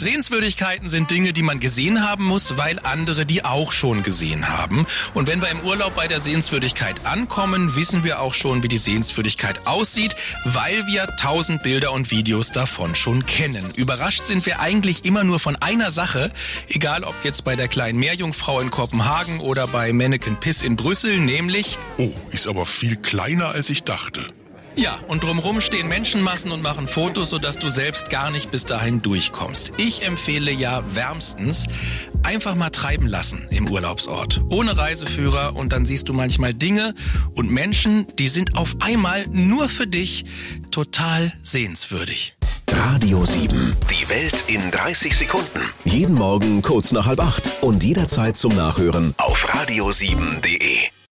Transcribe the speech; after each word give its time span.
Sehenswürdigkeiten 0.00 0.88
sind 0.88 1.10
Dinge, 1.10 1.32
die 1.32 1.42
man 1.42 1.58
gesehen 1.58 2.08
haben 2.08 2.24
muss, 2.24 2.56
weil 2.56 2.78
andere 2.84 3.26
die 3.26 3.44
auch 3.44 3.72
schon 3.72 4.04
gesehen 4.04 4.48
haben. 4.48 4.86
Und 5.12 5.26
wenn 5.26 5.42
wir 5.42 5.48
im 5.48 5.60
Urlaub 5.60 5.96
bei 5.96 6.06
der 6.06 6.20
Sehenswürdigkeit 6.20 7.04
ankommen, 7.04 7.74
wissen 7.74 8.04
wir 8.04 8.20
auch 8.20 8.32
schon, 8.32 8.62
wie 8.62 8.68
die 8.68 8.78
Sehenswürdigkeit 8.78 9.66
aussieht, 9.66 10.14
weil 10.44 10.86
wir 10.86 11.08
tausend 11.16 11.64
Bilder 11.64 11.92
und 11.92 12.12
Videos 12.12 12.52
davon 12.52 12.94
schon 12.94 13.26
kennen. 13.26 13.72
Überrascht 13.74 14.24
sind 14.24 14.46
wir 14.46 14.60
eigentlich 14.60 15.04
immer 15.04 15.24
nur 15.24 15.40
von 15.40 15.56
einer 15.56 15.90
Sache, 15.90 16.30
egal 16.68 17.02
ob 17.02 17.16
jetzt 17.24 17.42
bei 17.44 17.56
der 17.56 17.66
kleinen 17.66 17.98
Meerjungfrau 17.98 18.60
in 18.60 18.70
Kopenhagen 18.70 19.40
oder 19.40 19.66
bei 19.66 19.92
Mannequin 19.92 20.36
Piss 20.36 20.62
in 20.62 20.76
Brüssel, 20.76 21.18
nämlich 21.18 21.76
Oh, 21.96 22.12
ist 22.30 22.46
aber 22.46 22.66
viel 22.66 22.94
kleiner 22.96 23.48
als 23.48 23.68
ich 23.68 23.82
dachte. 23.82 24.32
Ja, 24.78 25.00
und 25.08 25.24
drumrum 25.24 25.60
stehen 25.60 25.88
Menschenmassen 25.88 26.52
und 26.52 26.62
machen 26.62 26.86
Fotos, 26.86 27.30
sodass 27.30 27.58
du 27.58 27.68
selbst 27.68 28.10
gar 28.10 28.30
nicht 28.30 28.52
bis 28.52 28.64
dahin 28.64 29.02
durchkommst. 29.02 29.72
Ich 29.76 30.06
empfehle 30.06 30.52
ja 30.52 30.84
wärmstens 30.94 31.66
einfach 32.22 32.54
mal 32.54 32.70
treiben 32.70 33.08
lassen 33.08 33.48
im 33.50 33.68
Urlaubsort. 33.68 34.40
Ohne 34.50 34.78
Reiseführer 34.78 35.56
und 35.56 35.72
dann 35.72 35.84
siehst 35.84 36.08
du 36.08 36.12
manchmal 36.12 36.54
Dinge 36.54 36.94
und 37.34 37.50
Menschen, 37.50 38.06
die 38.20 38.28
sind 38.28 38.56
auf 38.56 38.76
einmal 38.78 39.26
nur 39.32 39.68
für 39.68 39.88
dich 39.88 40.26
total 40.70 41.32
sehenswürdig. 41.42 42.36
Radio 42.70 43.24
7. 43.24 43.74
Die 43.90 44.08
Welt 44.08 44.36
in 44.46 44.70
30 44.70 45.16
Sekunden. 45.16 45.60
Jeden 45.84 46.14
Morgen 46.14 46.62
kurz 46.62 46.92
nach 46.92 47.06
halb 47.06 47.18
acht 47.18 47.50
und 47.62 47.82
jederzeit 47.82 48.36
zum 48.36 48.54
Nachhören 48.54 49.12
Auf 49.18 49.44
radio7.de. 49.44 50.97